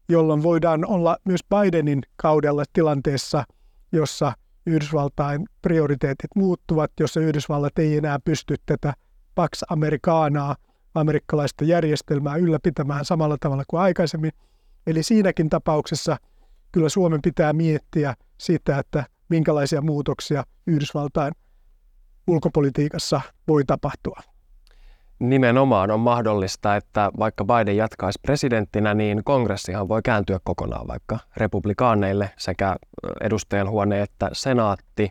jolloin 0.10 0.44
voidaan 0.44 0.86
olla 0.86 1.18
myös 1.26 1.42
Bidenin 1.50 2.02
kaudella 2.16 2.64
tilanteessa, 2.74 3.44
jossa 3.92 4.34
Yhdysvaltain 4.66 5.46
prioriteetit 5.62 6.32
muuttuvat, 6.36 6.92
jossa 7.00 7.20
Yhdysvallat 7.20 7.80
ei 7.80 7.98
enää 7.98 8.20
pysty 8.26 8.56
tätä 8.66 8.94
Pax 9.36 9.62
Americanaa, 9.70 10.56
amerikkalaista 10.96 11.64
järjestelmää 11.64 12.36
ylläpitämään 12.36 13.06
samalla 13.06 13.38
tavalla 13.40 13.64
kuin 13.68 13.82
aikaisemmin. 13.82 14.32
Eli 14.88 15.04
siinäkin 15.04 15.50
tapauksessa 15.50 16.18
kyllä 16.72 16.90
Suomen 16.90 17.22
pitää 17.22 17.54
miettiä 17.54 18.16
sitä, 18.38 18.80
että 18.80 19.06
minkälaisia 19.30 19.82
muutoksia 19.82 20.44
Yhdysvaltain 20.68 21.34
ulkopolitiikassa 22.28 23.22
voi 23.48 23.66
tapahtua. 23.66 24.20
Nimenomaan 25.20 25.92
on 25.92 26.00
mahdollista, 26.00 26.76
että 26.76 27.12
vaikka 27.20 27.46
Biden 27.46 27.78
jatkaisi 27.78 28.20
presidenttinä, 28.22 28.94
niin 28.94 29.24
kongressihan 29.24 29.88
voi 29.88 30.02
kääntyä 30.02 30.40
kokonaan 30.44 30.88
vaikka 30.88 31.20
republikaaneille 31.38 32.30
sekä 32.38 32.76
edustajan 33.22 33.70
huone 33.70 34.02
että 34.02 34.30
senaatti. 34.34 35.10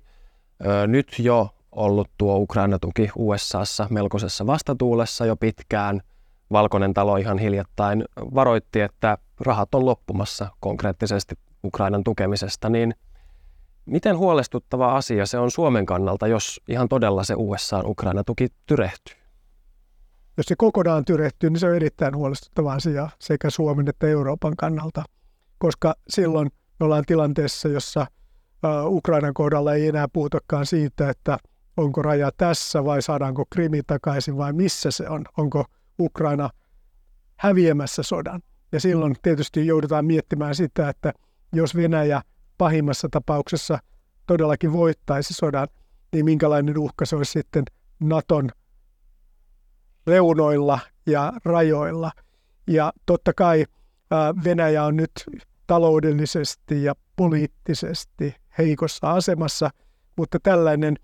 Nyt 0.87 1.19
jo 1.19 1.54
ollut 1.77 2.11
tuo 2.19 2.37
Ukraina-tuki 2.37 3.11
USAssa 3.17 3.87
melkoisessa 3.91 4.47
vastatuulessa 4.47 5.27
jo 5.27 5.37
pitkään. 5.37 6.01
Valkoinen 6.53 6.95
talo 6.95 7.17
ihan 7.17 7.39
hiljattain 7.39 8.05
varoitti, 8.17 8.81
että 8.81 9.19
rahat 9.41 9.75
on 9.75 9.87
loppumassa 9.87 10.49
konkreettisesti 10.61 11.35
Ukrainan 11.65 12.05
tukemisesta, 12.05 12.69
niin 12.69 12.95
miten 13.87 14.19
huolestuttava 14.19 14.97
asia 14.97 15.27
se 15.27 15.39
on 15.39 15.51
Suomen 15.51 15.87
kannalta, 15.87 16.27
jos 16.27 16.61
ihan 16.69 16.89
todella 16.89 17.25
se 17.25 17.35
USA-Ukraina-tuki 17.37 18.49
tyrehtyy? 18.67 19.17
Jos 20.37 20.47
se 20.47 20.55
kokonaan 20.59 21.05
tyrehtyy, 21.05 21.51
niin 21.51 21.61
se 21.61 21.67
on 21.67 21.75
erittäin 21.75 22.17
huolestuttava 22.17 22.73
asia 22.73 23.09
sekä 23.19 23.51
Suomen 23.51 23.89
että 23.89 24.07
Euroopan 24.07 24.57
kannalta, 24.57 25.05
koska 25.59 25.95
silloin 26.09 26.51
me 26.81 26.85
ollaan 26.85 27.05
tilanteessa, 27.07 27.69
jossa 27.69 28.07
Ukrainan 28.87 29.35
kohdalla 29.35 29.75
ei 29.75 29.89
enää 29.89 30.09
puhutakaan 30.13 30.67
siitä, 30.67 31.11
että 31.11 31.39
onko 31.77 32.03
raja 32.03 32.31
tässä 32.37 32.85
vai 32.85 33.03
saadaanko 33.03 33.45
Krimi 33.51 33.83
takaisin 33.87 34.37
vai 34.37 34.53
missä 34.53 34.91
se 34.91 35.09
on, 35.09 35.25
onko 35.37 35.65
Ukraina 36.01 36.51
häviämässä 37.37 38.03
sodan. 38.03 38.43
Ja 38.73 38.81
silloin 38.81 39.17
tietysti 39.23 39.67
joudutaan 39.67 40.05
miettimään 40.05 40.55
sitä, 40.55 40.89
että 40.89 41.13
jos 41.53 41.77
Venäjä 41.77 42.23
pahimmassa 42.59 43.09
tapauksessa 43.11 43.79
todellakin 44.27 44.73
voittaisi 44.73 45.35
sodan, 45.35 45.69
niin 46.13 46.25
minkälainen 46.25 46.79
uhka 46.79 47.07
se 47.07 47.17
olisi 47.17 47.33
sitten 47.33 47.65
Naton 48.01 48.51
reunoilla 50.07 50.79
ja 51.07 51.33
rajoilla. 51.45 52.13
Ja 52.67 52.93
totta 53.07 53.33
kai 53.33 53.65
Venäjä 54.45 54.85
on 54.85 54.97
nyt 54.97 55.13
taloudellisesti 55.67 56.85
ja 56.85 56.95
poliittisesti 57.17 58.35
heikossa 58.59 59.13
asemassa, 59.13 59.71
mutta 60.17 60.39
tällainen 60.43 60.97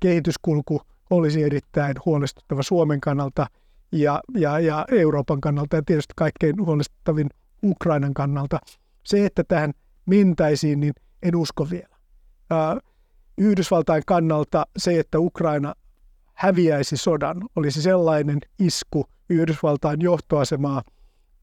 kehityskulku 0.00 0.80
olisi 1.10 1.42
erittäin 1.42 1.94
huolestuttava 2.04 2.62
Suomen 2.62 3.00
kannalta 3.00 3.46
ja, 3.92 4.20
ja, 4.34 4.60
ja 4.60 4.86
Euroopan 4.90 5.40
kannalta 5.40 5.76
ja 5.76 5.82
tietysti 5.82 6.12
kaikkein 6.16 6.66
huolestuttavin 6.66 7.30
Ukrainan 7.64 8.14
kannalta. 8.14 8.58
Se, 9.04 9.26
että 9.26 9.44
tähän 9.44 9.72
mentäisiin, 10.06 10.80
niin 10.80 10.94
en 11.22 11.36
usko 11.36 11.70
vielä. 11.70 11.96
Yhdysvaltain 13.38 14.02
kannalta 14.06 14.66
se, 14.76 15.00
että 15.00 15.18
Ukraina 15.18 15.74
häviäisi 16.34 16.96
sodan, 16.96 17.42
olisi 17.56 17.82
sellainen 17.82 18.38
isku 18.58 19.06
Yhdysvaltain 19.30 20.00
johtoasemaa 20.00 20.82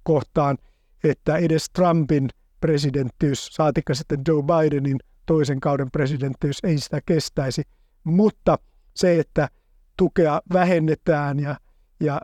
kohtaan, 0.03 0.57
että 1.03 1.37
edes 1.37 1.69
Trumpin 1.69 2.29
presidenttiys, 2.61 3.47
saatikka 3.47 3.93
sitten 3.93 4.21
Joe 4.27 4.43
Bidenin 4.43 4.99
toisen 5.25 5.59
kauden 5.59 5.91
presidenttiys 5.91 6.59
ei 6.63 6.77
sitä 6.77 7.01
kestäisi. 7.05 7.63
Mutta 8.03 8.57
se, 8.95 9.19
että 9.19 9.49
tukea 9.97 10.41
vähennetään 10.53 11.39
ja, 11.39 11.55
ja 11.99 12.21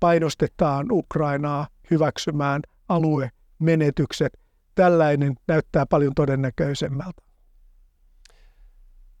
painostetaan 0.00 0.86
Ukrainaa 0.90 1.66
hyväksymään 1.90 2.62
aluemenetykset, 2.88 4.38
tällainen 4.74 5.34
näyttää 5.48 5.86
paljon 5.86 6.14
todennäköisemmältä. 6.14 7.22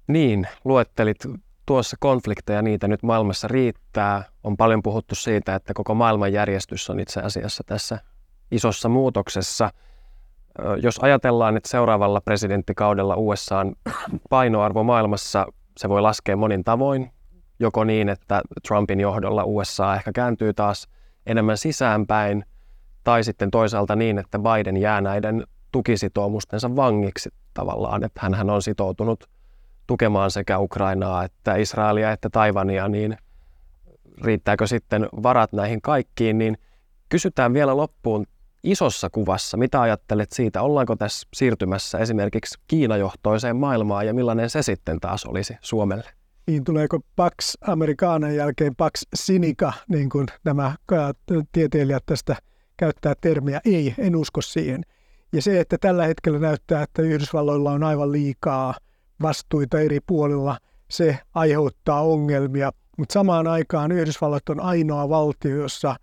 Niin, 0.08 0.46
luettelit 0.64 1.16
tuossa 1.66 1.96
konflikteja, 2.00 2.62
niitä 2.62 2.88
nyt 2.88 3.02
maailmassa 3.02 3.48
riittää. 3.48 4.24
On 4.44 4.56
paljon 4.56 4.82
puhuttu 4.82 5.14
siitä, 5.14 5.54
että 5.54 5.74
koko 5.74 5.94
maailmanjärjestys 5.94 6.90
on 6.90 7.00
itse 7.00 7.20
asiassa 7.20 7.64
tässä 7.66 7.98
isossa 8.50 8.88
muutoksessa. 8.88 9.70
Jos 10.82 10.98
ajatellaan, 11.02 11.56
että 11.56 11.68
seuraavalla 11.68 12.20
presidenttikaudella 12.20 13.16
USAn 13.16 13.74
painoarvo 14.30 14.82
maailmassa, 14.82 15.46
se 15.78 15.88
voi 15.88 16.00
laskea 16.02 16.36
monin 16.36 16.64
tavoin. 16.64 17.10
Joko 17.60 17.84
niin, 17.84 18.08
että 18.08 18.42
Trumpin 18.68 19.00
johdolla 19.00 19.44
USA 19.44 19.94
ehkä 19.94 20.12
kääntyy 20.12 20.54
taas 20.54 20.88
enemmän 21.26 21.58
sisäänpäin, 21.58 22.44
tai 23.04 23.24
sitten 23.24 23.50
toisaalta 23.50 23.96
niin, 23.96 24.18
että 24.18 24.38
Biden 24.38 24.76
jää 24.76 25.00
näiden 25.00 25.46
tukisitoumustensa 25.72 26.76
vangiksi 26.76 27.30
tavallaan, 27.54 28.04
että 28.04 28.20
hän 28.36 28.50
on 28.50 28.62
sitoutunut– 28.62 29.24
tukemaan 29.88 30.30
sekä 30.30 30.58
Ukrainaa 30.58 31.24
että 31.24 31.56
Israelia 31.56 32.12
että 32.12 32.30
Taivania, 32.30 32.88
niin 32.88 33.16
riittääkö 34.24 34.66
sitten 34.66 35.08
varat 35.22 35.52
näihin 35.52 35.82
kaikkiin, 35.82 36.38
niin 36.38 36.58
kysytään 37.08 37.54
vielä 37.54 37.76
loppuun 37.76 38.26
isossa 38.62 39.10
kuvassa, 39.10 39.56
mitä 39.56 39.80
ajattelet 39.80 40.32
siitä, 40.32 40.62
ollaanko 40.62 40.96
tässä 40.96 41.28
siirtymässä 41.34 41.98
esimerkiksi 41.98 42.58
Kiinajohtoiseen 42.66 43.56
maailmaan 43.56 44.06
ja 44.06 44.14
millainen 44.14 44.50
se 44.50 44.62
sitten 44.62 45.00
taas 45.00 45.24
olisi 45.24 45.56
Suomelle? 45.60 46.10
Niin 46.46 46.64
tuleeko 46.64 47.00
Pax 47.16 47.54
Amerikaanan 47.60 48.34
jälkeen 48.36 48.76
Pax 48.76 49.02
Sinica, 49.14 49.72
niin 49.88 50.08
kuin 50.08 50.26
nämä 50.44 50.74
tieteilijät 51.52 52.06
tästä 52.06 52.36
käyttää 52.76 53.14
termiä? 53.20 53.60
Ei, 53.64 53.94
en 53.98 54.16
usko 54.16 54.40
siihen. 54.40 54.82
Ja 55.32 55.42
se, 55.42 55.60
että 55.60 55.78
tällä 55.80 56.06
hetkellä 56.06 56.38
näyttää, 56.38 56.82
että 56.82 57.02
Yhdysvalloilla 57.02 57.72
on 57.72 57.84
aivan 57.84 58.12
liikaa– 58.12 58.74
vastuita 59.22 59.80
eri 59.80 59.98
puolilla, 60.06 60.58
se 60.90 61.18
aiheuttaa 61.34 62.02
ongelmia. 62.02 62.72
Mutta 62.98 63.12
samaan 63.12 63.46
aikaan 63.46 63.92
Yhdysvallat 63.92 64.48
on 64.48 64.60
ainoa 64.60 65.08
valtio, 65.08 65.56
jossa 65.56 65.96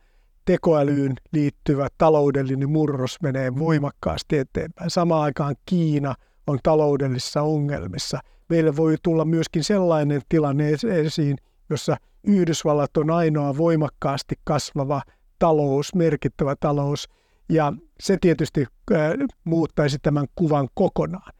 tekoälyyn 0.45 1.13
liittyvä 1.31 1.87
taloudellinen 1.97 2.69
murros 2.69 3.21
menee 3.21 3.55
voimakkaasti 3.59 4.37
eteenpäin. 4.37 4.89
Samaan 4.89 5.23
aikaan 5.23 5.55
Kiina 5.65 6.15
on 6.47 6.59
taloudellisissa 6.63 7.41
ongelmissa. 7.41 8.19
Meille 8.49 8.75
voi 8.75 8.95
tulla 9.03 9.25
myöskin 9.25 9.63
sellainen 9.63 10.21
tilanne 10.29 10.69
esiin, 11.05 11.37
jossa 11.69 11.97
Yhdysvallat 12.23 12.97
on 12.97 13.11
ainoa 13.11 13.57
voimakkaasti 13.57 14.35
kasvava 14.43 15.01
talous, 15.39 15.95
merkittävä 15.95 16.55
talous, 16.59 17.09
ja 17.49 17.73
se 17.99 18.17
tietysti 18.21 18.65
muuttaisi 19.43 19.97
tämän 20.01 20.25
kuvan 20.35 20.67
kokonaan. 20.73 21.33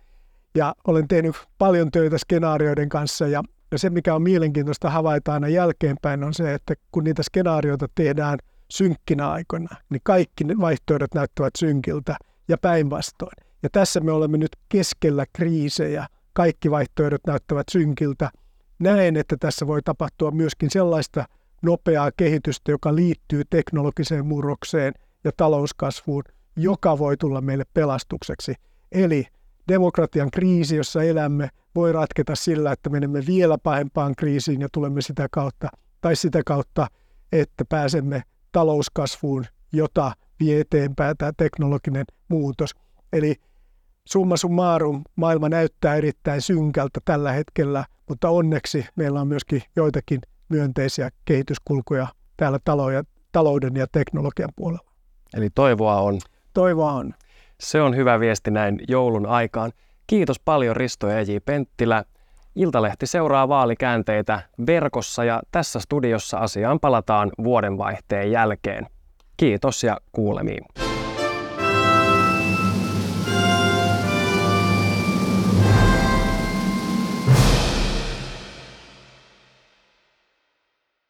Ja 0.55 0.75
olen 0.87 1.07
tehnyt 1.07 1.35
paljon 1.57 1.91
töitä 1.91 2.17
skenaarioiden 2.17 2.89
kanssa 2.89 3.27
ja 3.27 3.43
se, 3.75 3.89
mikä 3.89 4.15
on 4.15 4.21
mielenkiintoista 4.21 4.89
havaita 4.89 5.33
aina 5.33 5.47
jälkeenpäin, 5.47 6.23
on 6.23 6.33
se, 6.33 6.53
että 6.53 6.73
kun 6.91 7.03
niitä 7.03 7.23
skenaarioita 7.23 7.87
tehdään 7.95 8.39
synkkinä 8.71 9.31
aikoina, 9.31 9.75
niin 9.89 10.01
kaikki 10.03 10.43
ne 10.43 10.55
vaihtoehdot 10.61 11.13
näyttävät 11.13 11.53
synkiltä 11.57 12.17
ja 12.47 12.57
päinvastoin. 12.57 13.45
Ja 13.63 13.69
tässä 13.69 13.99
me 13.99 14.11
olemme 14.11 14.37
nyt 14.37 14.55
keskellä 14.69 15.25
kriisejä. 15.33 16.07
Kaikki 16.33 16.71
vaihtoehdot 16.71 17.21
näyttävät 17.27 17.65
synkiltä. 17.71 18.29
Näen, 18.79 19.17
että 19.17 19.37
tässä 19.39 19.67
voi 19.67 19.81
tapahtua 19.81 20.31
myöskin 20.31 20.69
sellaista 20.69 21.25
nopeaa 21.61 22.11
kehitystä, 22.17 22.71
joka 22.71 22.95
liittyy 22.95 23.43
teknologiseen 23.49 24.25
murrokseen 24.25 24.93
ja 25.23 25.31
talouskasvuun, 25.37 26.23
joka 26.55 26.97
voi 26.97 27.17
tulla 27.17 27.41
meille 27.41 27.63
pelastukseksi. 27.73 28.53
Eli 28.91 29.27
demokratian 29.67 30.31
kriisi, 30.31 30.75
jossa 30.75 31.03
elämme, 31.03 31.49
voi 31.75 31.91
ratketa 31.91 32.35
sillä, 32.35 32.71
että 32.71 32.89
menemme 32.89 33.23
vielä 33.27 33.57
pahempaan 33.57 34.15
kriisiin 34.15 34.61
ja 34.61 34.67
tulemme 34.71 35.01
sitä 35.01 35.27
kautta, 35.31 35.69
tai 36.01 36.15
sitä 36.15 36.41
kautta, 36.45 36.87
että 37.31 37.65
pääsemme 37.69 38.23
talouskasvuun, 38.55 39.45
jota 39.73 40.11
vie 40.39 40.59
eteenpäin 40.59 41.17
tämä 41.17 41.31
teknologinen 41.37 42.05
muutos. 42.27 42.71
Eli 43.13 43.35
summa 44.07 44.37
summarum, 44.37 45.03
maailma 45.15 45.49
näyttää 45.49 45.95
erittäin 45.95 46.41
synkältä 46.41 46.99
tällä 47.05 47.31
hetkellä, 47.31 47.85
mutta 48.09 48.29
onneksi 48.29 48.85
meillä 48.95 49.21
on 49.21 49.27
myöskin 49.27 49.61
joitakin 49.75 50.21
myönteisiä 50.49 51.09
kehityskulkuja 51.25 52.07
täällä 52.37 52.59
talouden 53.31 53.75
ja 53.75 53.87
teknologian 53.91 54.49
puolella. 54.55 54.91
Eli 55.33 55.49
toivoa 55.49 56.01
on. 56.01 56.19
Toivoa 56.53 56.91
on. 56.91 57.13
Se 57.59 57.81
on 57.81 57.95
hyvä 57.95 58.19
viesti 58.19 58.51
näin 58.51 58.79
joulun 58.87 59.25
aikaan. 59.25 59.71
Kiitos 60.07 60.39
paljon 60.39 60.75
Risto 60.75 61.09
E.J. 61.09 61.37
Penttilä. 61.45 62.03
Iltalehti 62.55 63.07
seuraa 63.07 63.47
vaalikäänteitä 63.47 64.41
verkossa 64.67 65.23
ja 65.23 65.41
tässä 65.51 65.79
studiossa 65.79 66.37
asiaan 66.37 66.79
palataan 66.79 67.31
vuodenvaihteen 67.43 68.31
jälkeen. 68.31 68.87
Kiitos 69.37 69.83
ja 69.83 69.97
kuulemiin. 70.11 70.84